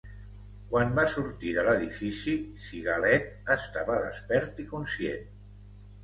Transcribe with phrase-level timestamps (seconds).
[0.69, 5.29] Quan va sortir de l'edifici, Sigalet estava despert i conscient.